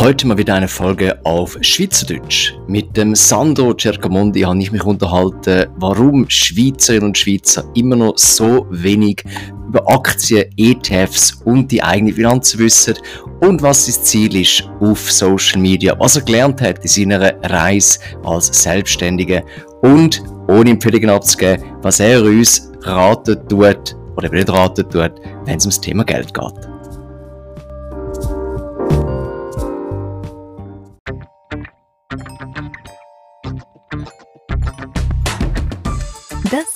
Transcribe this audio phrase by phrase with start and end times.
[0.00, 2.54] Heute mal wieder eine Folge auf Schweizerdeutsch.
[2.66, 8.66] Mit dem Sandro Cercamondi habe ich mich unterhalten, warum Schweizerinnen und Schweizer immer noch so
[8.70, 9.22] wenig
[9.68, 12.94] über Aktien, ETFs und die eigenen Finanzen wissen
[13.42, 17.98] und was sein Ziel ist auf Social Media, was er gelernt hat in seiner Reise
[18.24, 19.42] als Selbstständiger
[19.82, 25.12] und ohne Empfehlungen abzugeben, was er uns raten tut oder nicht raten tut,
[25.44, 26.79] wenn es ums Thema Geld geht.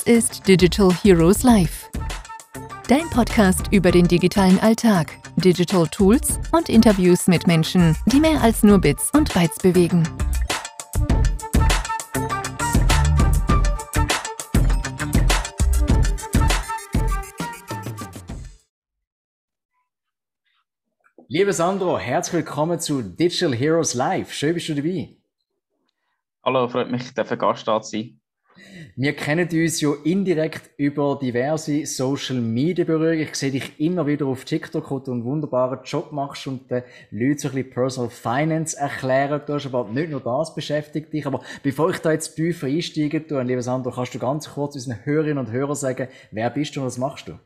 [0.06, 1.90] Ist Digital Heroes Live.
[2.88, 8.62] Dein Podcast über den digitalen Alltag, Digital Tools und Interviews mit Menschen, die mehr als
[8.62, 10.06] nur Bits und Bytes bewegen.
[21.28, 24.32] Liebe Sandro, herzlich willkommen zu Digital Heroes Live.
[24.34, 25.16] Schön bist du dabei.
[26.44, 28.20] Hallo, freut mich, dass Gast da zu sein.
[28.96, 33.20] Wir kennen uns ja indirekt über diverse Social Media Berührungen.
[33.20, 36.82] Ich sehe dich immer wieder auf TikTok, wo du einen wunderbaren Job machst und den
[37.10, 39.66] Leuten so ein bisschen Personal Finance erklären tust.
[39.66, 41.26] Aber nicht nur das beschäftigt dich.
[41.26, 45.04] Aber bevor ich da jetzt tiefer einsteige, du, lieber Sandro, kannst du ganz kurz unseren
[45.04, 47.38] Hörerinnen und Hörern sagen, wer bist du und was machst du?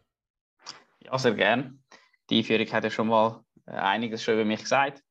[1.05, 1.83] Ja, sehr gern.
[2.31, 5.03] Die Einführung hat ja schon mal äh, einiges schon über mich gesagt.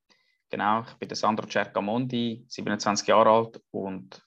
[0.49, 4.23] Genau, ich bin der Sandro Cercamondi, 27 Jahre alt und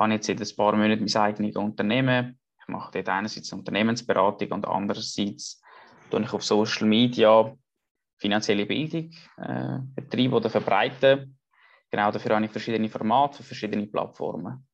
[0.00, 2.38] habe jetzt seit ein paar Monaten mein eigenes Unternehmen.
[2.60, 5.62] Ich mache dort einerseits Unternehmensberatung und andererseits
[6.10, 7.54] tue ich auf Social Media
[8.16, 11.38] finanzielle Bildung äh, betreiben oder verbreiten.
[11.90, 14.66] Genau dafür habe ich verschiedene Formate für verschiedene Plattformen.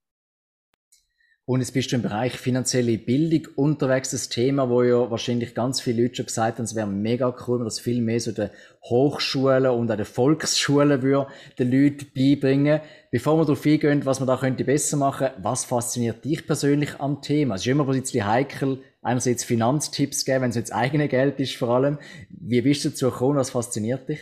[1.49, 5.81] Und jetzt bist du im Bereich finanzielle Bildung unterwegs, das Thema, wo ja wahrscheinlich ganz
[5.81, 8.51] viele Leute schon gesagt haben, es wäre mega cool, wenn das viel mehr so den
[8.83, 12.81] Hochschulen und auch den Volksschulen würde den Leuten beibringen.
[13.13, 17.23] Bevor wir darauf eingehen, was man da könnte besser machen, was fasziniert dich persönlich am
[17.23, 17.55] Thema?
[17.55, 21.55] Es ist immer ein bisschen heikel, einerseits Finanztipps geben, wenn es jetzt eigene Geld ist
[21.55, 22.01] vor allem.
[22.29, 23.37] Wie bist du dazu gekommen?
[23.37, 24.19] Was fasziniert dich?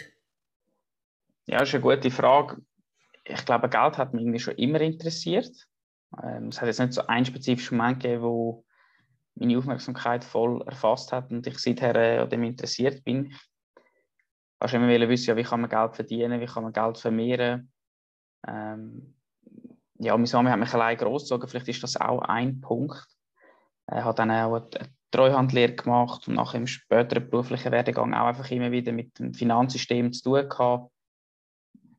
[1.47, 2.59] Ja, das ist eine gute Frage.
[3.25, 5.69] Ich glaube, Geld hat mich irgendwie schon immer interessiert
[6.23, 8.65] ähm, es hat jetzt nicht so einen spezifischen Moment gegeben, wo
[9.35, 13.33] meine Aufmerksamkeit voll erfasst hat und ich seither äh, an dem interessiert bin.
[13.33, 17.73] Ich wollte immer wissen, ja, wie kann man Geld verdienen, wie kann man Geld vermehren.
[18.47, 19.15] Ähm,
[19.99, 23.07] ja, meine Mama hat mich allein großgezogen, vielleicht ist das auch ein Punkt.
[23.87, 28.51] Er hat dann auch eine Treuhandlehre gemacht und nach im späteren beruflichen Werdegang auch einfach
[28.51, 30.91] immer wieder mit dem Finanzsystem zu tun gehabt.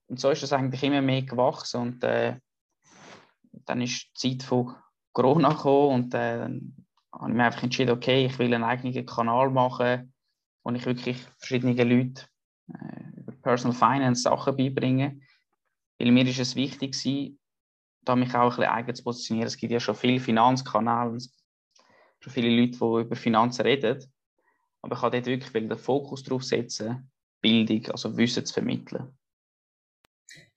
[0.07, 2.37] Und so ist das eigentlich immer mehr gewachsen und äh,
[3.65, 4.75] dann ist die Zeit von
[5.13, 6.75] Corona gekommen und äh, dann
[7.13, 10.13] habe ich mir einfach entschieden, okay, ich will einen eigenen Kanal machen,
[10.63, 12.23] wo ich wirklich verschiedene Leute
[12.67, 15.19] äh, über Personal Finance Sachen beibringe.
[15.97, 17.39] Weil mir ist es wichtig gewesen,
[18.03, 19.47] da mich auch ein bisschen eigen zu positionieren.
[19.47, 21.19] Es gibt ja schon viele Finanzkanäle,
[22.19, 24.03] schon viele Leute, die über Finanzen reden.
[24.81, 27.09] Aber ich kann dort wirklich den Fokus darauf setzen,
[27.41, 29.17] Bildung, also Wissen zu vermitteln.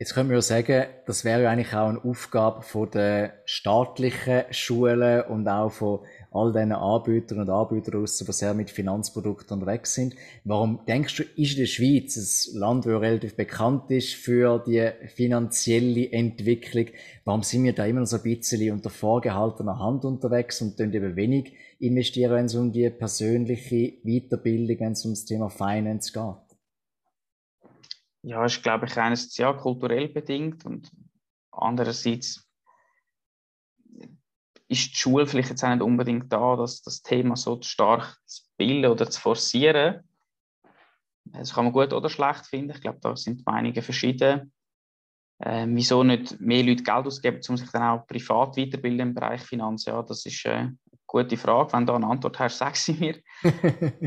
[0.00, 4.44] Jetzt können wir ja sagen, das wäre ja eigentlich auch eine Aufgabe von der staatlichen
[4.50, 9.94] Schulen und auch von all diesen Anbietern und Anbietern draussen, die sehr mit Finanzprodukten unterwegs
[9.94, 10.14] sind.
[10.44, 16.12] Warum denkst du, ist der Schweiz, ein Land, das relativ bekannt ist für die finanzielle
[16.12, 16.86] Entwicklung,
[17.24, 20.92] warum sind wir da immer noch so ein bisschen unter vorgehaltener Hand unterwegs und dann
[20.92, 26.12] eben wenig investieren, wenn es um die persönliche Weiterbildung, wenn es um das Thema Finance
[26.12, 26.47] geht?
[28.22, 30.90] Ja, ist, glaube ich, einerseits ja kulturell bedingt und
[31.50, 32.48] andererseits
[34.68, 38.42] ist die Schule vielleicht jetzt auch nicht unbedingt da, dass das Thema so stark zu
[38.56, 40.02] bilden oder zu forcieren.
[41.24, 42.70] Das kann man gut oder schlecht finden.
[42.70, 44.52] Ich glaube, da sind die Meinungen verschieden.
[45.40, 49.40] Ähm, wieso nicht mehr Leute Geld ausgeben, um sich dann auch privat weiterbilden im Bereich
[49.42, 49.90] Finanzen?
[49.90, 51.72] Ja, das ist äh, eine gute Frage.
[51.72, 53.16] Wenn du eine Antwort hast, sag sie mir.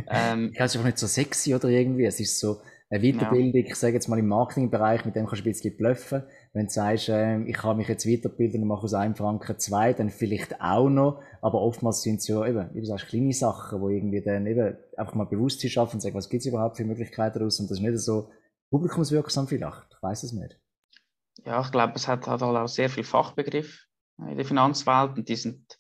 [0.07, 2.06] ähm, ja, es ist einfach nicht so sexy oder irgendwie.
[2.06, 3.67] Es ist so, eine Weiterbildung, ja.
[3.67, 6.23] ich sage jetzt mal im Marketingbereich, mit dem kannst du ein bisschen bluffen.
[6.51, 9.93] Wenn du sagst, äh, ich kann mich jetzt weiterbilden und mache aus einem Franken zwei,
[9.93, 11.21] dann vielleicht auch noch.
[11.41, 14.75] Aber oftmals sind es ja eben, wie du sagst, kleine Sachen, wo irgendwie dann eben
[14.97, 17.61] einfach mal Bewusstsein schaffen und sagen, was gibt es überhaupt für Möglichkeiten daraus?
[17.61, 18.29] Und das ist nicht so
[18.71, 19.87] publikumswirksam vielleicht.
[19.89, 20.59] Ich weiß es nicht.
[21.45, 23.87] Ja, ich glaube, es hat, halt auch sehr viel Fachbegriff
[24.17, 25.79] in der Finanzwelt und die sind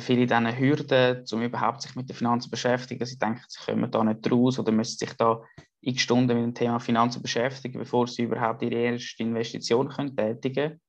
[0.00, 3.04] viele dann Hürden, um überhaupt sich mit den Finanzen zu beschäftigen.
[3.04, 5.42] Sie denken, sie kommen da nicht raus oder müssen sich da
[5.80, 10.54] x Stunden mit dem Thema Finanzen beschäftigen, bevor sie überhaupt ihre erste Investition können tätigen
[10.54, 10.80] können.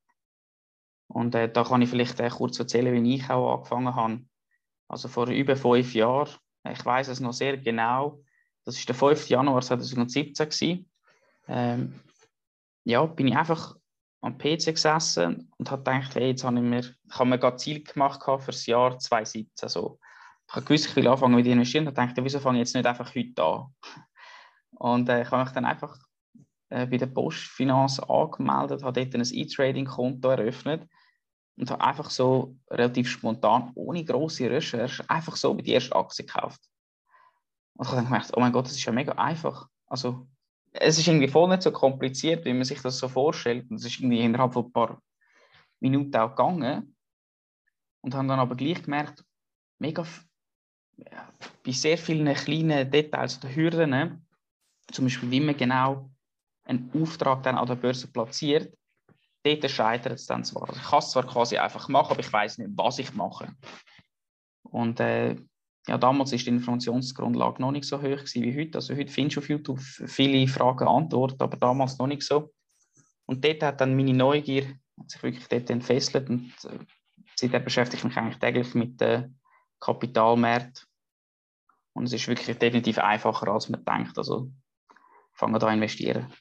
[1.07, 4.21] Und äh, da kann ich vielleicht äh, kurz erzählen, wie ich auch angefangen habe.
[4.87, 6.29] Also vor über fünf Jahren,
[6.67, 8.21] ich weiß es noch sehr genau,
[8.65, 9.29] das ist der 5.
[9.29, 10.89] Januar 2017 gewesen.
[11.47, 11.99] Ähm,
[12.83, 13.75] ja, bin ich einfach
[14.21, 17.57] am PC gesessen und habe gedacht, hey, jetzt habe ich mir, ich habe mir gerade
[17.57, 19.65] Ziel gemacht für das Jahr 2017.
[19.65, 19.99] Also,
[20.47, 22.85] ich habe gewusst, ich will anfangen mit investieren und dachte, wieso fange ich jetzt nicht
[22.85, 23.75] einfach heute an?
[24.71, 25.97] Und äh, ich habe mich dann einfach
[26.69, 30.87] äh, bei der Postfinanz angemeldet, habe dort ein E-Trading-Konto eröffnet
[31.57, 36.61] und habe einfach so relativ spontan, ohne große Recherche, einfach so die erste Aktie gekauft.
[37.75, 39.67] Und ich habe dann gemerkt, oh mein Gott, das ist ja mega einfach.
[39.87, 40.27] Also,
[40.71, 43.69] es ist irgendwie voll nicht so kompliziert, wie man sich das so vorstellt.
[43.69, 45.01] Und es ist irgendwie innerhalb von ein paar
[45.79, 46.95] Minuten auch gegangen.
[48.01, 49.23] Und habe dann aber gleich gemerkt,
[49.79, 50.05] mega,
[50.97, 51.33] ja,
[51.65, 54.25] bei sehr vielen kleinen Details oder Hürden,
[54.91, 56.09] zum Beispiel, wie man genau
[56.63, 58.73] einen Auftrag dann an der Börse platziert,
[59.43, 60.69] dort scheitert es dann zwar.
[60.73, 63.53] Ich kann es zwar quasi einfach machen, aber ich weiß nicht, was ich mache.
[64.63, 65.35] Und äh,
[65.89, 68.77] ja, damals ist die Informationsgrundlage noch nicht so hoch wie heute.
[68.77, 72.53] Also heute findest du auf YouTube viele Fragen, Antworten, aber damals noch nicht so.
[73.25, 74.67] Und dort hat dann meine Neugier
[74.99, 76.77] hat sich wirklich dort entfesselt und äh,
[77.35, 79.39] seitdem beschäftige ich mich eigentlich täglich mit dem
[79.79, 80.85] Kapitalmarkt.
[81.93, 84.15] Und es ist wirklich definitiv einfacher, als man denkt.
[84.17, 84.51] Also
[85.33, 86.31] fangen da investieren.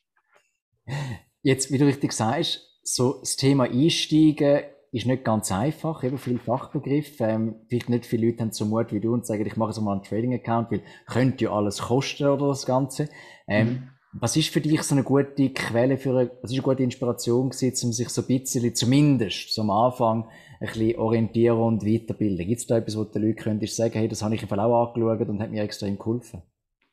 [1.41, 6.39] Jetzt, wie du richtig sagst, so das Thema Einsteigen ist nicht ganz einfach, eben viele
[6.39, 7.25] Fachbegriffe.
[7.25, 9.83] Ähm, vielleicht nicht viele Leute haben so Mut wie du und sagen, ich mache so
[9.83, 13.09] mal einen Trading-Account, weil könnte ja alles kosten oder das Ganze.
[13.47, 13.89] Ähm, mhm.
[14.13, 17.51] Was ist für dich so eine gute Quelle für eine, was ist eine gute Inspiration
[17.51, 20.29] gewesen, um sich so ein bisschen, zumindest so am Anfang,
[20.61, 22.47] ein bisschen orientieren und weiterbilden?
[22.47, 24.61] Gibt es da etwas, wo die Leute könntest sagen, hey, das habe ich im Fall
[24.61, 26.43] auch angeschaut und hat mir extrem geholfen?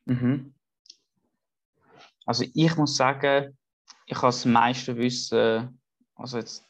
[0.05, 0.53] Mhm.
[2.25, 3.55] Also ich muss sagen,
[4.05, 5.79] ich habe das meiste Wissen,
[6.15, 6.63] also jetzt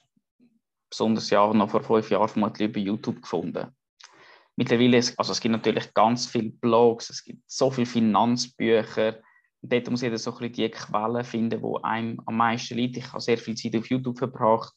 [0.95, 3.67] besonders ja noch vor fünf Jahren vermutlich über YouTube gefunden.
[4.55, 9.17] Mittlerweile, also es gibt natürlich ganz viele Blogs, es gibt so viele Finanzbücher.
[9.61, 12.95] Und dort muss jeder so ein bisschen die Quellen finden, die einem am meisten liegt.
[12.95, 14.73] Ich habe sehr viel Zeit auf YouTube verbracht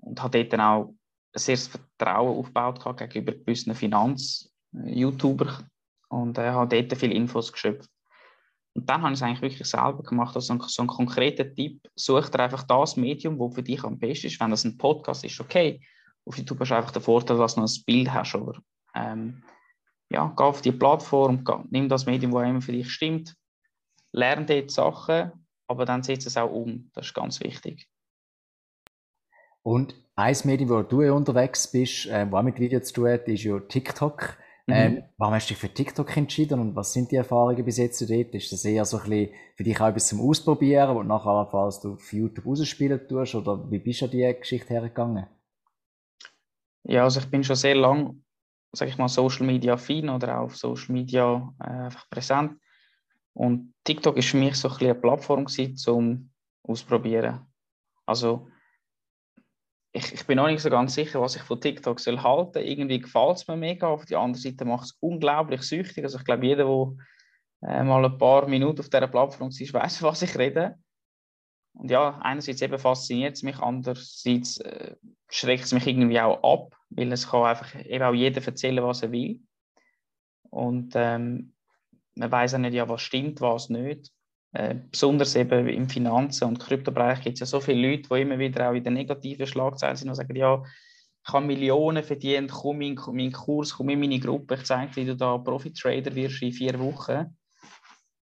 [0.00, 0.94] und habe dort dann auch
[1.32, 5.66] ein sehr Vertrauen aufgebaut gegenüber gewissen Finanz-YouTuber
[6.08, 7.88] und äh, habe dort viele Infos geschöpft.
[8.80, 10.34] Und dann habe ich es eigentlich wirklich selber gemacht.
[10.34, 14.28] Also so ein konkreter Tipp, such dir einfach das Medium, das für dich am besten
[14.28, 14.40] ist.
[14.40, 15.82] Wenn das ein Podcast ist, okay.
[16.24, 18.34] Auf YouTube hast du einfach den Vorteil, dass du noch ein Bild hast.
[18.34, 18.54] Aber
[18.94, 19.42] ähm,
[20.10, 23.36] ja, geh auf die Plattform, geh, nimm das Medium, das immer für dich stimmt,
[24.12, 25.30] lerne dort Sachen,
[25.66, 26.90] aber dann setze es auch um.
[26.94, 27.86] Das ist ganz wichtig.
[29.62, 33.44] Und ein Medium, wo du unterwegs bist, äh, was mit Videos zu tun hat, ist
[33.44, 34.38] ja TikTok.
[34.70, 34.76] Mhm.
[34.76, 38.00] Ähm, warum hast du dich für TikTok entschieden und was sind die Erfahrungen bis jetzt
[38.00, 38.34] dort?
[38.34, 41.80] Ist das eher so ein bisschen für dich auch etwas zum Ausprobieren, du nachher falls
[41.80, 45.26] du auf YouTube rausspielen tust oder wie bist du an diese Geschichte hergegangen?
[46.84, 48.22] Ja, also ich bin schon sehr lang,
[48.72, 52.52] sage ich mal, Social Media affin oder auch auf Social Media äh, einfach präsent.
[53.34, 56.30] Und TikTok ist für mich so ein bisschen eine Plattform gewesen, zum
[56.62, 57.46] ausprobieren.
[58.06, 58.48] Also
[59.92, 62.62] ich, ich bin noch nicht so ganz sicher, was ich von TikTok soll halten.
[62.62, 63.88] Irgendwie gefällt es mir mega.
[63.88, 66.04] Auf der anderen Seite macht es unglaublich süchtig.
[66.04, 70.02] Also ich glaube, jeder, der äh, mal ein paar Minuten auf dieser Plattform ist, weiß,
[70.02, 70.76] was ich rede.
[71.72, 74.96] Und ja, einerseits eben fasziniert es mich, andererseits äh,
[75.28, 79.02] schreckt es mich irgendwie auch ab, weil es kann einfach eben auch jeder erzählen, was
[79.02, 79.40] er will.
[80.50, 81.54] Und ähm,
[82.16, 84.10] man weiß auch nicht, ja, was stimmt, was nicht.
[84.52, 88.38] Äh, besonders eben im Finanzen- und Kryptobereich gibt es ja so viele Leute, die immer
[88.38, 90.62] wieder auch in den negativen Schlagzeilen sind und sagen, ja,
[91.24, 95.04] ich habe Millionen verdient, komm in meinen Kurs, komm in meine Gruppe, ich zeige wie
[95.04, 97.36] du da Profi-Trader wirst in vier Wochen.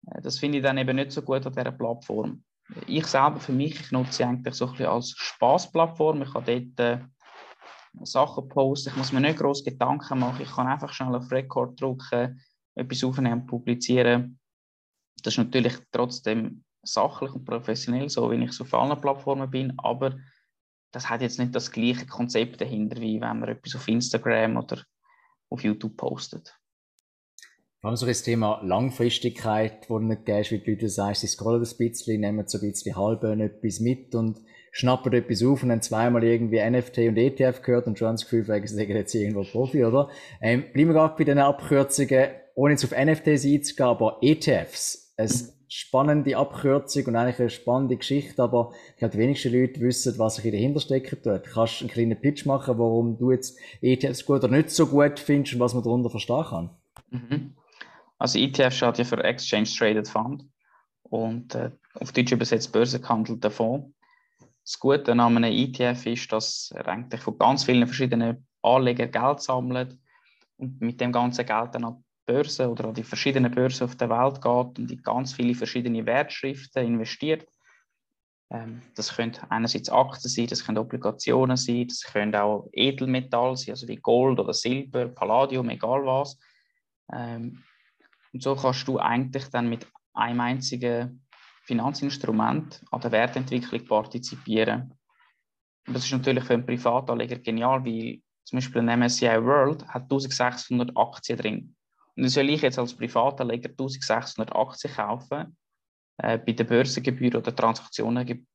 [0.08, 2.44] Äh, das finde ich dann eben nicht so gut an dieser Plattform.
[2.88, 6.24] Ich selber für mich ich nutze sie eigentlich so ein bisschen als Spaßplattform.
[6.24, 7.00] Ich kann dort äh,
[8.04, 11.80] Sachen posten, ich muss mir nicht groß Gedanken machen, ich kann einfach schnell auf Rekord
[11.80, 12.42] drücken,
[12.76, 14.37] etwas aufnehmen, publizieren
[15.24, 19.74] das ist natürlich trotzdem sachlich und professionell, so wie ich so auf allen Plattformen bin,
[19.78, 20.18] aber
[20.92, 24.82] das hat jetzt nicht das gleiche Konzept dahinter, wie wenn man etwas auf Instagram oder
[25.50, 26.58] auf YouTube postet.
[27.80, 31.28] Vor allem so das Thema Langfristigkeit, wo du nicht gehst, wie die Leute sagen, sie
[31.28, 35.70] scrollen ein bisschen, nehmen so ein bisschen halb etwas mit und schnappen etwas auf und
[35.70, 39.44] dann zweimal irgendwie NFT und ETF gehört und schon das Gefühl, sie sagen jetzt irgendwo
[39.44, 40.10] Profi, oder?
[40.42, 45.30] Ähm, bleiben wir gerade bei den Abkürzungen, ohne jetzt auf NFTs einzugehen, aber ETFs eine
[45.68, 50.36] spannende Abkürzung und eigentlich eine spannende Geschichte, aber ich glaube, die wenigsten Leute wissen, was
[50.36, 51.46] sich dahinter stecken tut.
[51.46, 55.20] Du kannst einen kleinen Pitch machen, warum du jetzt ETFs gut oder nicht so gut
[55.20, 56.70] findest und was man darunter verstehen kann.
[57.10, 57.56] Mhm.
[58.18, 60.46] Also ETF steht ja für Exchange Traded Fund
[61.04, 63.94] und äh, auf Deutsch übersetzt börsengehandelter Fonds.
[64.64, 69.42] Das Gute an einem ETF ist, dass er eigentlich von ganz vielen verschiedenen Anlegern Geld
[69.42, 69.98] sammelt
[70.58, 74.42] und mit dem ganzen Geld dann Börsen oder an die verschiedenen Börsen auf der Welt
[74.42, 77.48] geht und in ganz viele verschiedene Wertschriften investiert.
[78.52, 83.72] Ähm, das können einerseits Aktien sein, das können Obligationen sein, das können auch Edelmetalle sein,
[83.72, 86.38] also wie Gold oder Silber, Palladium, egal was.
[87.12, 87.64] Ähm,
[88.34, 91.26] und so kannst du eigentlich dann mit einem einzigen
[91.64, 94.94] Finanzinstrument an der Wertentwicklung partizipieren.
[95.88, 100.04] Und das ist natürlich für einen Privatanleger genial, weil zum Beispiel ein MSCI World hat
[100.04, 101.77] 1600 Aktien drin.
[102.18, 105.56] Und soll ich jetzt als Privatanleger 1600 Aktien kaufen,
[106.18, 108.48] äh, bei der Börsengebühr oder Transaktionen,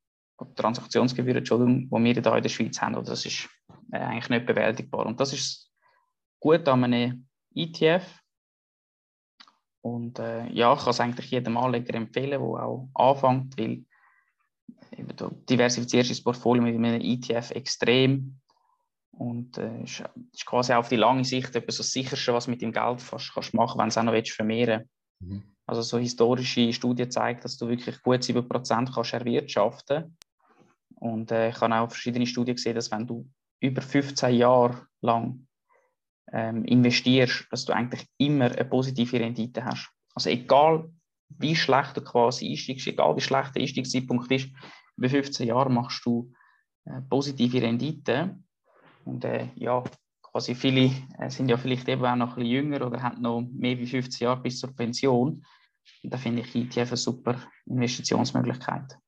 [0.57, 2.97] Transaktionsgebühr, Entschuldigung, die wir hier in der Schweiz haben.
[2.97, 3.49] Oder das ist
[3.93, 5.07] äh, eigentlich nicht bewältigbar.
[5.07, 5.71] Und das ist
[6.41, 8.05] gut an einem ETF.
[9.83, 13.85] Und äh, ja, ich kann es eigentlich jedem Anleger empfehlen, der auch anfängt, weil
[15.17, 18.41] du diversifizierst das Portfolio mit einem ETF extrem
[19.13, 20.03] und äh, ist,
[20.33, 23.55] ist quasi auf die lange Sicht etwas das Sicherste, was mit dem Geld fast kannst
[23.55, 24.89] machen, wenn du es auch noch willst, vermehren
[25.21, 25.43] mhm.
[25.65, 30.17] Also so historische Studien zeigen, dass du wirklich gut 7% kannst erwirtschaften
[30.97, 35.47] Und äh, ich habe auch verschiedene Studien gesehen, dass wenn du über 15 Jahre lang
[36.33, 39.91] ähm, investierst, dass du eigentlich immer eine positive Rendite hast.
[40.15, 40.91] Also egal,
[41.29, 44.49] wie schlecht du quasi einsteigst, egal wie schlecht der Einstiegszeitpunkt ist,
[44.97, 46.33] über 15 Jahre machst du
[46.85, 48.37] äh, positive Rendite.
[49.05, 49.83] Und äh, ja,
[50.23, 53.43] quasi viele äh, sind ja vielleicht eben auch noch ein bisschen jünger oder haben noch
[53.43, 55.45] mehr wie 15 Jahre bis zur Pension.
[56.03, 58.99] Und da finde ich ETF eine super Investitionsmöglichkeit.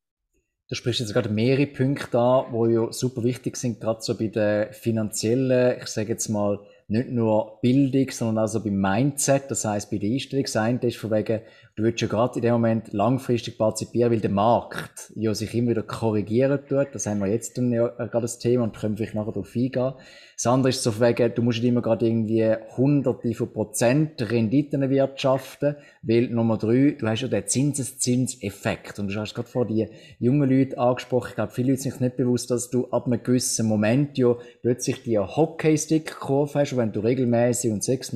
[0.68, 4.28] Du sprichst jetzt gerade mehrere Punkte an, die ja super wichtig sind, gerade so bei
[4.28, 6.58] den finanziellen, ich sage jetzt mal,
[6.88, 10.46] nicht nur Bildung, sondern auch so beim Mindset, das heißt bei der Einstellung.
[10.46, 11.40] sein, ist von wegen,
[11.76, 15.70] du willst ja gerade in dem Moment langfristig partizipieren, weil der Markt ja sich immer
[15.70, 16.88] wieder korrigieren tut.
[16.92, 19.94] Das haben wir jetzt dann ja gerade das Thema und können vielleicht nachher darauf eingehen.
[20.36, 24.82] Das andere ist so wegen, du musst nicht immer gerade irgendwie hunderte von Prozent Renditen
[24.82, 28.98] erwirtschaften, weil Nummer drei, du hast ja den Zinseszinseffekt.
[28.98, 29.88] Und du hast gerade vor die
[30.18, 33.22] jungen Leute angesprochen, ich glaube, viele Leute sind sich nicht bewusst, dass du ab einem
[33.22, 38.12] gewissen Moment ja plötzlich die Hockeystick-Kurve hast, und wenn du regelmäßig und sechs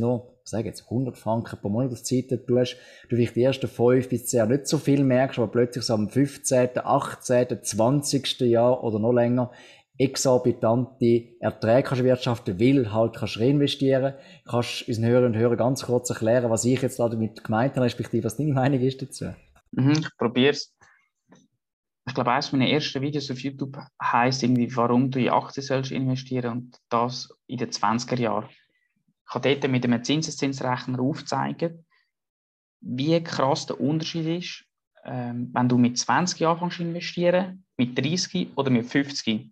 [0.52, 2.76] nur sage jetzt 100 Franken pro Monat auf Zeit tust,
[3.09, 6.09] du vielleicht die ersten fünf bis zehn nicht so viel merkst, aber plötzlich so am
[6.09, 8.40] 15., 18., 20.
[8.40, 9.50] Jahr oder noch länger
[9.99, 14.14] exorbitante Erträge kannst wirtschaften, weil halt kannst reinvestieren.
[14.49, 18.25] Kannst unseren Hörern und Hörern ganz kurz erklären, was ich jetzt damit gemeint habe, respektive
[18.25, 19.35] was deine Meinung ist dazu?
[19.73, 20.73] Mhm, ich probiere es.
[22.07, 25.90] Ich glaube, eines meiner ersten Videos auf YouTube heisst irgendwie, warum du in Aktien sollst
[25.90, 28.49] investieren und das in den 20er Jahren.
[29.29, 31.85] Ich habe dort mit einem Zinseszinsrechner aufzeigen,
[32.81, 34.65] wie krass der Unterschied ist,
[35.05, 39.51] ähm, wenn du mit 20 Jahren anfängst investieren, mit 30 oder mit 50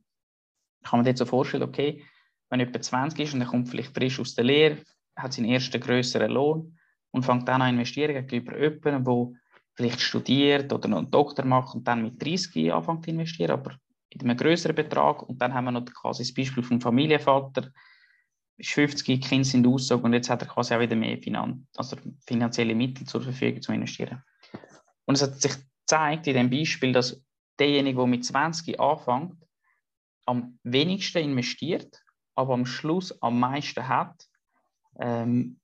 [0.82, 2.04] kann man sich so vorstellen, okay,
[2.48, 4.78] wenn jemand 20 ist und er kommt vielleicht frisch aus der Lehre,
[5.16, 6.78] hat seinen ersten größeren Lohn
[7.10, 9.40] und fängt dann an investieren gegenüber jemandem, der
[9.74, 13.76] vielleicht studiert oder noch einen Doktor macht und dann mit 30 anfängt zu investieren, aber
[14.10, 15.22] in einem größeren Betrag.
[15.22, 17.70] Und dann haben wir noch quasi das Beispiel vom Familienvater,
[18.60, 21.96] 50, die Kinder sind ausgezogen und jetzt hat er quasi auch wieder mehr Finan also
[22.26, 24.22] finanzielle Mittel zur Verfügung zu investieren.
[25.04, 27.22] Und es hat sich gezeigt in dem Beispiel, dass
[27.58, 29.36] derjenige, der mit 20 anfängt,
[30.26, 32.02] am wenigsten investiert,
[32.34, 34.26] aber am Schluss am meisten hat,
[34.98, 35.60] ähm,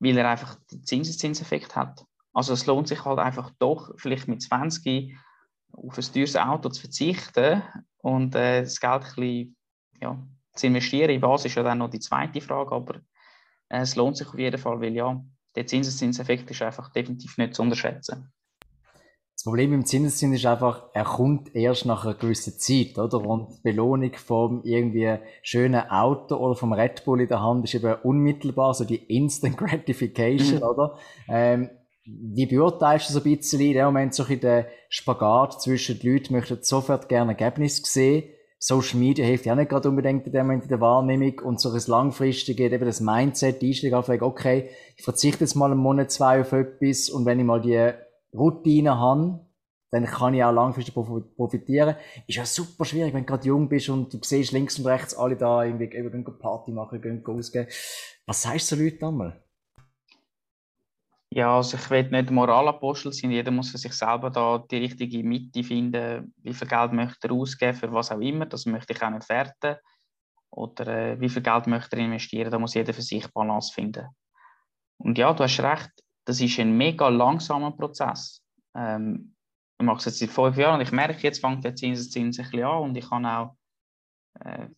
[0.00, 2.04] weil er einfach den Zinseszinseffekt hat.
[2.32, 5.14] Also es lohnt sich halt einfach doch, vielleicht mit 20
[5.72, 7.62] auf ein teures Auto zu verzichten
[7.98, 9.56] und äh, das Geld ein bisschen
[10.00, 11.10] ja, zu investieren.
[11.10, 12.96] In was ist ja dann noch die zweite Frage, aber
[13.68, 15.22] äh, es lohnt sich auf jeden Fall, weil ja,
[15.54, 18.32] der Zinseszinseffekt ist einfach definitiv nicht zu unterschätzen.
[19.34, 23.18] Das Problem im Zinseszins ist einfach, er kommt erst nach einer gewissen Zeit, oder?
[23.18, 27.74] Und die Belohnung vom irgendwie schönen Auto oder vom Red Bull in der Hand ist
[27.74, 30.62] eben unmittelbar, so die Instant Gratification, mhm.
[30.62, 30.98] oder?
[31.28, 31.70] Ähm,
[32.04, 36.12] wie beurteilst du so ein bisschen in dem Moment so in den Spagat zwischen den
[36.12, 38.28] Leuten, möchten sofort gerne Ergebnis sehen,
[38.64, 41.72] Social Media hilft ja nicht gerade unbedingt in dem Moment in der Wahrnehmung und so
[41.72, 46.12] das langfristige, eben das Mindset, die Einstellung auf, okay, ich verzichte jetzt mal einen Monat,
[46.12, 47.90] zwei auf etwas und wenn ich mal die
[48.32, 49.40] Routine habe,
[49.90, 51.96] dann kann ich auch langfristig profitieren.
[52.28, 55.16] Ist ja super schwierig, wenn du gerade jung bist und du siehst links und rechts
[55.16, 57.66] alle da irgendwie gehen Party machen, gehen ausgehen.
[58.26, 59.42] Was sagst du so Leuten einmal?
[61.34, 63.30] Ja, also ich will nicht Moralapostel sein.
[63.30, 66.34] Jeder muss für sich selber da die richtige Mitte finden.
[66.36, 68.44] Wie viel Geld möchte er ausgeben für was auch immer.
[68.44, 69.76] Das möchte ich auch nicht werten.
[70.50, 72.50] Oder äh, wie viel Geld möchte er investieren.
[72.50, 74.08] Da muss jeder für sich Balance finden.
[74.98, 75.90] Und ja, du hast recht
[76.24, 78.42] das ist ein mega langsamer Prozess.
[78.74, 79.34] Ähm,
[79.78, 82.44] ich mache es jetzt seit fünf Jahren und ich merke, jetzt fängt der Zinseszins ein
[82.44, 83.56] bisschen an und ich habe auch
[84.40, 84.68] äh,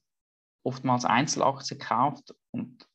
[0.64, 2.88] oftmals Einzelaktien gekauft und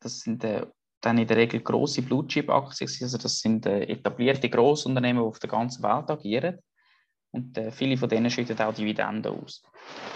[0.00, 0.66] das sind äh,
[1.04, 5.28] dann in der Regel große Blue Chip Aktien, also das sind äh, etablierte Grossunternehmen, die
[5.28, 6.58] auf der ganzen Welt agieren.
[7.30, 9.62] und äh, viele von denen schütten auch Dividenden aus.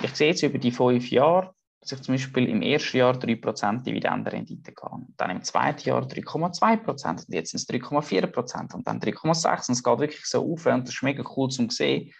[0.02, 3.82] Ich sehe jetzt über die fünf Jahre, dass ich zum Beispiel im ersten Jahr 3%
[3.82, 9.68] Dividendenrendite kann, dann im zweiten Jahr 3,2% und jetzt sind es 3,4% und dann 3,6%
[9.68, 12.12] und es geht wirklich so auf und das ist mega cool zu sehen.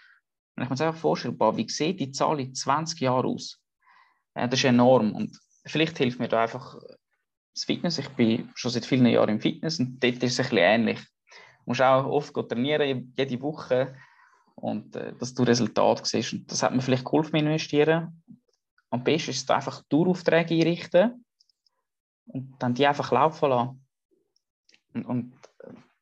[0.56, 3.60] Und ich muss mir einfach vorstellen, wie sieht die Zahl in 20 Jahren aus?
[4.34, 6.76] Äh, das ist enorm und vielleicht hilft mir da einfach
[7.58, 7.98] das Fitness.
[7.98, 11.00] Ich bin schon seit vielen Jahren im Fitness und dort ist es ein bisschen ähnlich.
[11.00, 13.96] Du musst auch oft trainieren, jede Woche
[14.54, 16.32] und äh, dass du Resultate siehst.
[16.32, 18.22] Und das hat mir vielleicht geholfen Investieren.
[18.90, 21.24] Am besten ist es einfach Daueraufträge einrichten
[22.26, 23.86] und dann die einfach laufen lassen.
[24.94, 25.32] Und, und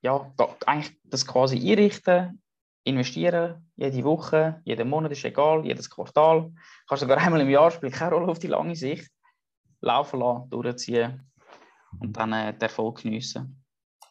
[0.03, 0.31] ja,
[0.67, 2.43] eigentlich das quasi einrichten,
[2.85, 6.53] investieren, jede Woche, jeden Monat ist egal, jedes Quartal.
[6.87, 9.11] Kannst sogar einmal im Jahr, spielt keine Rolle auf die lange Sicht.
[9.81, 11.27] Laufen lassen, durchziehen
[12.01, 13.65] und dann äh, den Erfolg geniessen.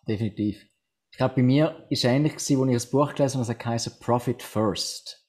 [0.07, 0.65] Definitiv.
[1.11, 3.65] Ich glaube, bei mir ist es ähnlich gewesen, als ich das Buch gelesen habe, das
[3.65, 5.25] heißt Profit First.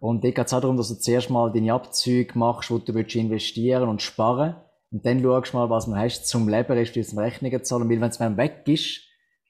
[0.00, 2.94] Und da geht es auch darum, dass du zuerst mal deine Abzüge machst, wo du
[2.94, 4.54] willst investieren und sparen.
[4.90, 7.90] Und dann schaust du mal, was du hast zum Leben, respektive zum Rechnungen zahlen.
[7.90, 9.02] Weil wenn es mal weg ist,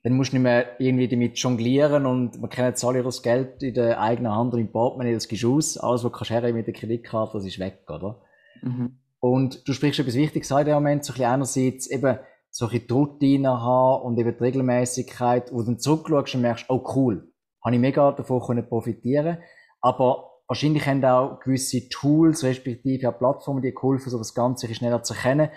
[0.02, 3.62] dann musst du nicht mehr irgendwie damit jonglieren und man kennt jetzt alle das Geld
[3.62, 5.76] in der eigenen Hand und im Portemonnaie, das gehst du aus.
[5.76, 8.22] Alles, was du kannst mit der Kreditkarte, das ist weg, oder?
[8.62, 9.00] Mhm.
[9.20, 12.18] Und du sprichst etwas Wichtiges an in dem Moment, so ein bisschen einerseits eben
[12.50, 17.32] solche Routinen haben und eben die Regelmäßigkeit, wo du dann zurückschaust und merkst, oh cool,
[17.64, 19.38] habe ich mega davon können profitieren
[19.80, 25.02] aber wahrscheinlich haben auch gewisse Tools, respektive auch Plattformen, die geholfen, so das Ganze schneller
[25.02, 25.50] zu erkennen.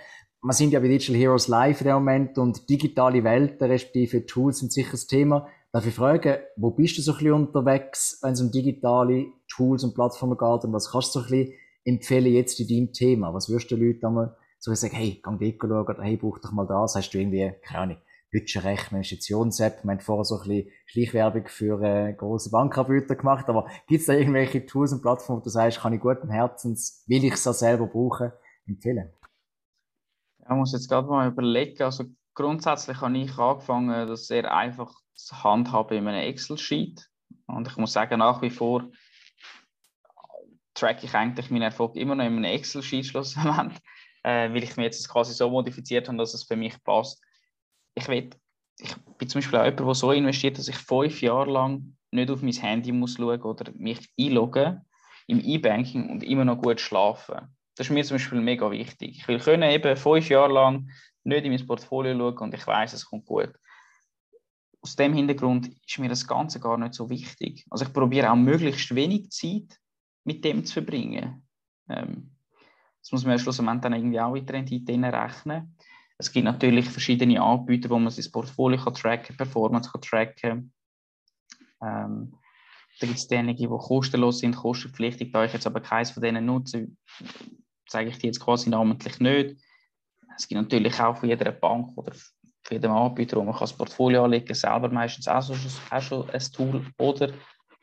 [0.43, 4.59] Wir sind ja bei Digital Heroes live in dem Moment und digitale Welten, respektive Tools
[4.59, 5.47] sind sicher das Thema.
[5.71, 9.83] Darf ich fragen, wo bist du so ein bisschen unterwegs, wenn es um digitale Tools
[9.83, 13.33] und Plattformen geht und was kannst du so ein bisschen empfehlen jetzt in deinem Thema?
[13.33, 16.37] Was würdest du den Leuten einmal so sagen, hey, geh dort schauen, oder hey, brauch
[16.39, 17.97] doch mal das, hast du irgendwie, keine Ahnung,
[18.31, 23.67] Budgetrechner, Investitions-App, wir haben vorher so ein bisschen Schleichwerbung für äh, große Bankanbieter gemacht, aber
[23.87, 27.25] gibt es da irgendwelche Tools und Plattformen, wo du sagst, kann ich guten Herzens, will
[27.25, 28.31] ich es auch selber brauchen,
[28.65, 29.11] empfehlen?
[30.39, 35.43] Ich muss jetzt gerade mal überlegen, also grundsätzlich habe ich angefangen, das sehr einfach zu
[35.43, 37.09] handhaben in einem Excel-Sheet
[37.47, 38.89] und ich muss sagen, nach wie vor
[40.81, 43.79] track ich eigentlich meinen Erfolg immer noch in einem Excel-Sheet schlussendlich
[44.23, 47.21] äh, weil ich mir jetzt quasi so modifiziert habe, dass es für mich passt.
[47.95, 48.29] Ich, will,
[48.79, 52.29] ich bin zum Beispiel auch jemand, der so investiert, dass ich fünf Jahre lang nicht
[52.29, 54.81] auf mein Handy muss schauen oder mich einloggen
[55.27, 57.55] im E-Banking und immer noch gut schlafen.
[57.75, 59.19] Das ist mir zum Beispiel mega wichtig.
[59.19, 60.91] Ich will können eben fünf Jahre lang
[61.23, 63.53] nicht in mein Portfolio schauen und ich weiß, es kommt gut.
[64.81, 67.65] Aus dem Hintergrund ist mir das Ganze gar nicht so wichtig.
[67.69, 69.79] Also ich probiere auch möglichst wenig Zeit
[70.23, 71.47] mit dem zu verbringen.
[71.89, 72.31] Ähm,
[73.01, 75.75] das muss man ja schlussendlich dann irgendwie auch in die Rendite rechnen.
[76.17, 80.73] Es gibt natürlich verschiedene Anbieter, wo man sein Portfolio kann tracken Performance kann tracken
[81.81, 82.33] ähm,
[82.99, 85.31] Da gibt es diejenigen, die kostenlos sind, kostenpflichtig.
[85.31, 86.89] Da ich jetzt aber keins von denen nutze,
[87.87, 89.55] zeige ich die jetzt quasi namentlich nicht.
[90.37, 94.23] Es gibt natürlich auch von jeder Bank oder von jedem Anbieter, wo man das Portfolio
[94.23, 95.55] anlegen kann, selber meistens auch, so,
[95.89, 96.85] auch schon ein Tool.
[96.99, 97.33] Oder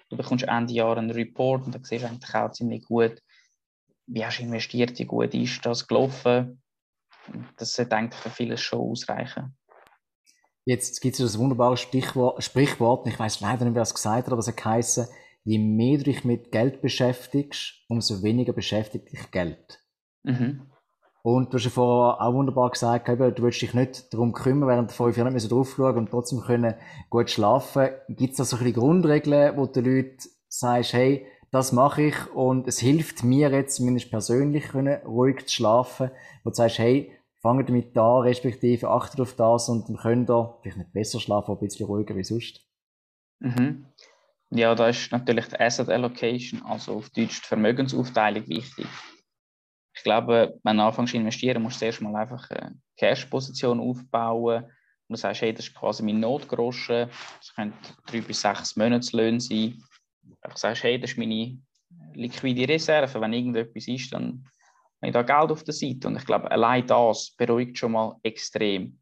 [0.09, 3.23] du bekommst Ende Jahr einen Report und dann siehst du eigentlich auch ziemlich gut,
[4.07, 6.62] wie hast du investiert, wie gut ist das gelaufen.
[7.57, 9.57] Das sollte eigentlich für vieles schon ausreichen.
[10.64, 14.33] Jetzt gibt es das wunderbare Stichwort, Sprichwort, ich weiß leider nicht, wer es gesagt hat,
[14.33, 15.09] aber es geheißen,
[15.44, 19.83] je mehr du dich mit Geld beschäftigst, umso weniger beschäftigt dich Geld.
[20.25, 20.71] Mhm.
[21.22, 24.92] Und du hast ja vorher auch wunderbar gesagt, du willst dich nicht darum kümmern, während
[24.92, 26.74] fünf Jahren nicht drauf schauen und trotzdem können
[27.11, 27.88] gut schlafen.
[28.09, 32.35] Gibt es da so ein Grundregeln, wo du den Leuten sagst, hey, das mache ich
[32.35, 36.11] und es hilft mir jetzt, zumindest persönlich, können, ruhig zu schlafen,
[36.44, 40.59] wo du sagst, hey, fangt damit an, respektive achtet auf das und dann könnt ihr
[40.61, 42.61] vielleicht nicht besser schlafen, aber ein bisschen ruhiger wie sonst.
[43.40, 43.87] Mhm.
[44.50, 48.87] Ja, da ist natürlich die Asset Allocation, also auf Deutsch die Vermögensaufteilung wichtig.
[49.98, 54.64] Ich glaube, wenn du anfängst zu investieren, musst du erst mal einfach eine Cash-Position aufbauen
[54.64, 54.70] und
[55.08, 57.08] du sagst, hey, das ist quasi mein Notgroschen,
[57.38, 59.82] das könnte drei bis sechs Monatslöhne sein
[60.40, 61.58] einfach sagst, hey, das ist meine
[62.14, 64.44] liquide Reserve, wenn irgendetwas ist, dann
[65.00, 66.08] habe ich da Geld auf der Seite.
[66.08, 69.00] Und ich glaube, allein das beruhigt schon mal extrem.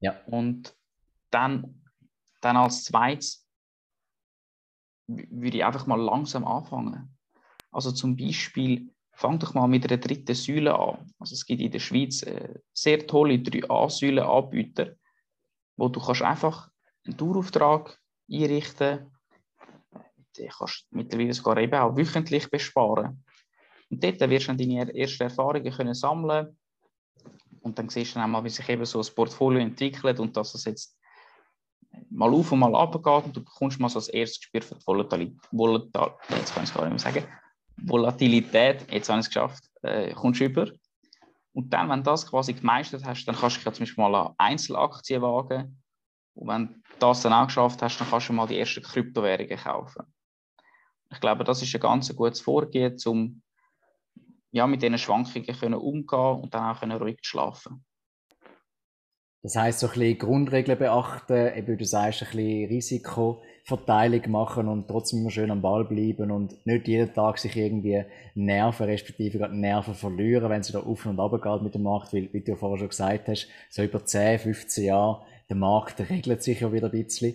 [0.00, 0.20] Ja.
[0.26, 0.74] Und
[1.30, 1.82] dann,
[2.40, 3.46] dann als zweites
[5.06, 7.16] würde ich einfach mal langsam anfangen.
[7.70, 11.12] Also zum Beispiel, fang doch mal mit einer dritten Säule an.
[11.18, 14.94] Also es gibt in der Schweiz äh, sehr tolle 3A-Säulen-Anbieter,
[15.76, 16.70] wo du kannst einfach
[17.04, 17.98] einen Dauerauftrag
[18.30, 19.12] einrichten
[20.58, 23.24] kannst du mittlerweile sogar eben auch wöchentlich besparen.
[23.90, 26.56] Und dort wirst du dann deine ersten Erfahrungen können sammeln
[27.60, 30.36] und dann siehst du dann auch mal, wie sich eben so ein Portfolio entwickelt und
[30.36, 30.98] dass es jetzt
[32.08, 34.74] mal auf und mal ab geht und du bekommst mal so das erste Gespür für
[34.76, 37.26] die Volatilität, Volatil jetzt kann ich es gar nicht mehr sagen,
[37.76, 40.70] Volatilität, jetzt habe ich es geschafft, äh, kommst du über.
[41.54, 44.34] Und dann, wenn du das quasi gemeistert hast, dann kannst du zum Beispiel mal eine
[44.38, 45.82] Einzelaktie wagen.
[46.34, 49.58] Und wenn du das dann auch geschafft hast, dann kannst du mal die ersten Kryptowährungen
[49.58, 50.06] kaufen.
[51.10, 53.42] Ich glaube, das ist ein ganz gutes Vorgehen, um
[54.50, 57.84] ja, mit diesen Schwankungen können umgehen und dann auch können ruhig schlafen
[59.42, 63.02] Das heißt, so ein bisschen Grundregeln beachten, eben wie du sagst, ein bisschen
[63.62, 68.04] Risikoverteilung machen und trotzdem immer schön am Ball bleiben und nicht jeden Tag sich irgendwie
[68.34, 72.12] nerven, respektive gerade Nerven verlieren, wenn es da auf und ab geht mit dem Markt,
[72.12, 76.42] weil, wie du vorher schon gesagt hast, so über 10, 15 Jahre, der Markt regelt
[76.42, 77.34] sich ja wieder ein bisschen.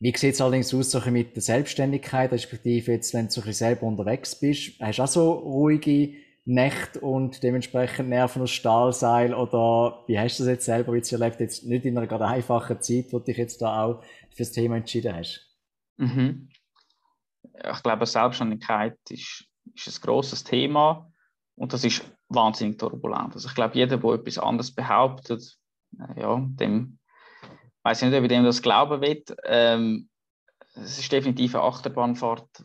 [0.00, 3.46] Wie sieht es allerdings aus so mit der Selbstständigkeit, respektive jetzt, wenn du so ein
[3.46, 6.14] bisschen selber unterwegs bist, hast du auch so ruhige
[6.46, 11.38] Nächte und dementsprechend Nerven aus Stahlseil oder wie hast du das jetzt selber jetzt erlebt,
[11.38, 14.52] jetzt nicht in einer gerade einfachen Zeit, wo du dich jetzt da auch für das
[14.52, 15.49] Thema entschieden hast?
[16.00, 16.48] Mhm.
[17.42, 21.10] Ich glaube, Selbstständigkeit ist, ist ein grosses Thema
[21.56, 23.34] und das ist wahnsinnig turbulent.
[23.34, 25.58] Also ich glaube, jeder, der etwas anderes behauptet,
[26.16, 26.98] ja, dem
[27.82, 29.24] weiß ich nicht, ob ich dem das glauben will.
[29.44, 30.08] Ähm,
[30.74, 32.64] es ist definitiv eine Achterbahnfahrt,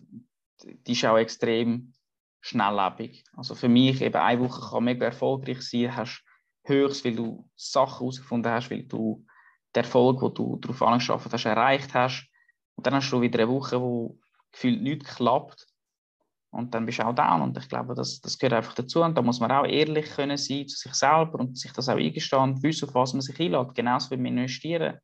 [0.64, 1.94] die ist auch extrem
[2.42, 3.24] schnelllebig.
[3.34, 6.24] Also für mich eben eine Woche kann mega erfolgreich sein, hast
[6.64, 9.26] höchst, weil du Sachen herausgefunden hast, weil du
[9.76, 12.30] den Erfolg, den du darauf angeschafft hast, erreicht hast.
[12.76, 14.18] Und dann hast du wieder eine Woche, wo
[14.52, 15.68] gefühlt nichts klappt.
[16.52, 17.42] Und dann bist du auch down.
[17.42, 19.04] Und ich glaube, das, das gehört einfach dazu.
[19.04, 21.98] Und da muss man auch ehrlich können sein zu sich selber und sich das auch
[21.98, 23.76] eingestehen und wissen, auf was man sich einlädt.
[23.76, 25.00] Genauso wie beim Investieren.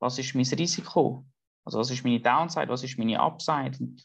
[0.00, 1.26] Was ist mein Risiko?
[1.64, 2.68] Also was ist meine Downside?
[2.68, 3.72] Was ist meine Upside?
[3.78, 4.02] Und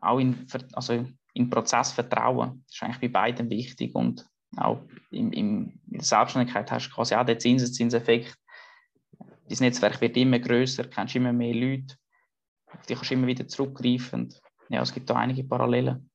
[0.00, 2.64] auch in, also im Prozess vertrauen.
[2.66, 6.94] Das ist eigentlich bei beiden wichtig und auch im, im, in der Selbstständigkeit hast du
[6.94, 8.36] quasi auch den Zinseszinseffekt.
[9.52, 11.96] Das Netzwerk wird immer größer, kennst immer mehr Leute,
[12.72, 14.34] auf die kannst du immer wieder zurückgreifen.
[14.70, 16.08] Ja, es gibt da einige Parallelen.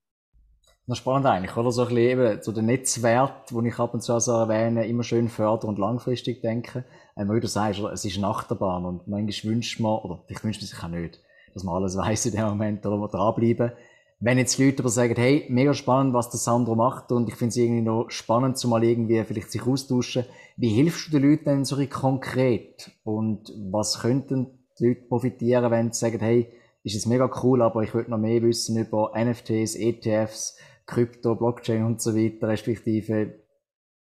[0.87, 1.71] Ist spannend eigentlich, oder?
[1.71, 5.03] So ein bisschen eben so der Netzwert, den ich ab und zu also erwähne, immer
[5.03, 6.83] schön fördern und langfristig denken.
[7.15, 10.61] Ähm, wie du sagst, es ist eine Achterbahn und manchmal wünscht man, oder vielleicht wünscht
[10.61, 11.21] man sich auch nicht,
[11.53, 13.71] dass man alles weiß in dem Moment, oder wir dranbleiben
[14.19, 17.49] wenn jetzt Leute aber sagen, hey, mega spannend, was der Sandro macht und ich finde
[17.49, 20.25] es irgendwie noch spannend, zumal irgendwie vielleicht sich austauschen,
[20.55, 22.91] wie hilfst du den Leuten denn so konkret?
[23.03, 26.51] Und was könnten die Leute profitieren, wenn sie sagen, hey,
[26.83, 31.83] ist es mega cool, aber ich würde noch mehr wissen über NFTs, ETFs, Krypto, Blockchain
[31.83, 33.43] und so weiter, respektive,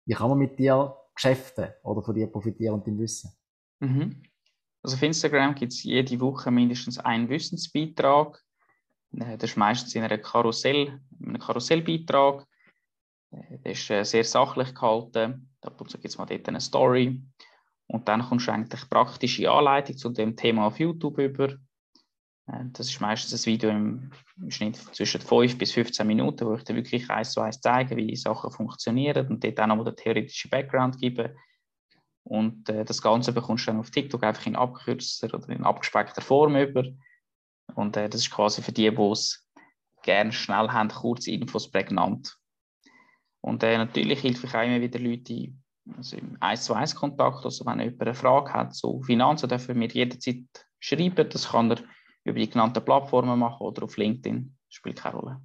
[0.05, 3.31] wie kann man mit dir geschäften oder von dir profitieren und dein Wissen?
[3.79, 4.23] Mhm.
[4.83, 8.43] Also auf Instagram gibt es jede Woche mindestens einen Wissensbeitrag
[9.11, 12.45] das ist meistens in einer Karussell, einem Karussellbeitrag.
[13.31, 15.49] Äh, der ist äh, sehr sachlich gehalten.
[15.61, 17.21] Ab und zu gibt es mal dort eine Story.
[17.87, 21.57] Und dann kommst du eigentlich praktische Anleitung zu dem Thema auf YouTube über.
[22.73, 24.11] Das ist meistens ein Video im,
[24.49, 28.15] Schnitt zwischen 5 bis 15 Minuten, wo ich dir wirklich eins zu eins zeige, wie
[28.15, 31.35] Sachen funktionieren und dort auch noch den theoretischen Background gebe.
[32.23, 36.55] Und das Ganze bekommst du dann auf TikTok einfach in abgekürzter oder in abgespeckter Form
[36.55, 36.83] über.
[37.75, 39.47] Und äh, das ist quasi für die, die es
[40.03, 42.37] gerne schnell haben, kurze Infos prägnant.
[43.41, 45.53] Und äh, natürlich hilft ich auch immer wieder Leute
[45.97, 47.43] also im 1 zu 1 Kontakt.
[47.43, 50.45] Also wenn jemand eine Frage hat zu Finanzen, dürfen wir jederzeit
[50.79, 51.29] schreiben.
[51.29, 51.79] Das kann er
[52.23, 54.55] über die genannten Plattformen machen oder auf LinkedIn.
[54.67, 55.41] Das spielt keine Rolle.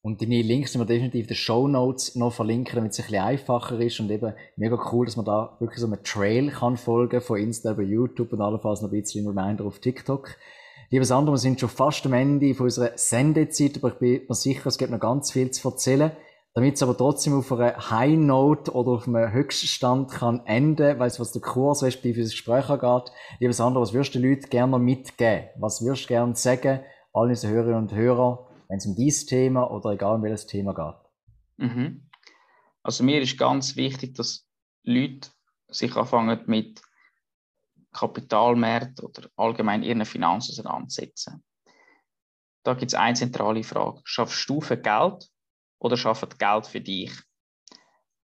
[0.00, 3.06] Und deine Links sind wir definitiv in den Show Notes noch verlinken, damit es ein
[3.06, 6.76] bisschen einfacher ist und eben mega cool, dass man da wirklich so einen Trail kann
[6.76, 10.36] folgen von Insta über YouTube und allenfalls noch ein bisschen Reminder auf TikTok.
[10.90, 14.34] Liebe Sandro, wir sind schon fast am Ende von unserer Sendezeit, aber ich bin mir
[14.34, 16.12] sicher, es gibt noch ganz viel zu erzählen.
[16.54, 21.08] Damit es aber trotzdem auf einer High Note oder auf einem Höchststand kann enden, weil
[21.08, 23.12] es was der Kurs respektive das Gespräch angeht.
[23.38, 25.50] Liebe Sandro, was würdest du den Leuten gerne mitgeben?
[25.58, 26.80] Was würdest du gerne sagen,
[27.12, 30.72] allen unseren Hörerinnen und Hörern, wenn es um dieses Thema oder egal um welches Thema
[30.72, 31.68] geht?
[31.68, 32.08] Mhm.
[32.82, 34.48] Also mir ist ganz wichtig, dass
[34.84, 35.28] Leute
[35.68, 36.80] sich anfangen mit
[37.92, 41.42] Kapitalmärkte oder allgemein ihren Finanzen auseinandersetzen.
[42.64, 44.00] Da gibt es eine zentrale Frage.
[44.04, 45.28] Schaffst du für Geld
[45.78, 47.12] oder schafft Geld für dich?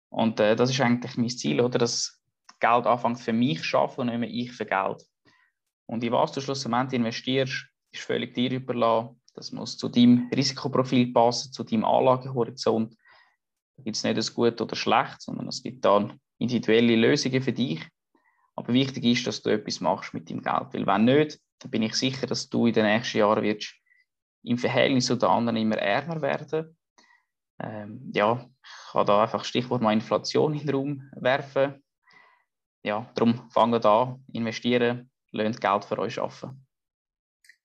[0.09, 1.79] Und äh, das ist eigentlich mein Ziel, oder?
[1.79, 2.23] Dass
[2.61, 5.03] Geld anfängt für mich zu schaffen und nicht mehr ich für Geld.
[5.87, 9.21] Und in was du schlussendlich investierst, ist völlig dir überlassen.
[9.35, 12.95] Das muss zu deinem Risikoprofil passen, zu deinem Anlagehorizont.
[13.77, 17.53] Da gibt es nicht das Gut oder Schlecht, sondern es gibt dann individuelle Lösungen für
[17.53, 17.87] dich.
[18.55, 20.75] Aber wichtig ist, dass du etwas machst mit deinem Geld.
[20.75, 23.75] Weil wenn nicht, dann bin ich sicher, dass du in den nächsten Jahren wirst
[24.45, 26.77] im Verhältnis zu den anderen immer ärmer werden.
[27.61, 31.83] Ähm, ja, ich kann da einfach Stichwort mal Inflation in den Raum werfen.
[32.85, 36.67] Ja, darum fangen da investieren lernt Geld für euch arbeiten.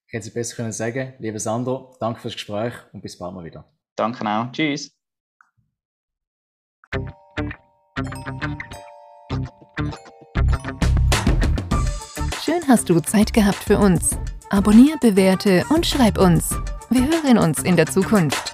[0.06, 1.14] Ich hätte es besser können sagen.
[1.18, 3.70] Lieber Sandro, danke fürs Gespräch und bis bald mal wieder.
[3.94, 4.50] Danke auch.
[4.52, 4.96] Tschüss.
[12.68, 14.10] Hast du Zeit gehabt für uns.
[14.50, 16.50] Abonnier, bewerte und schreib uns.
[16.90, 18.47] Wir hören uns in der Zukunft.